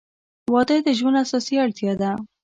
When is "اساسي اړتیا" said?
1.23-1.93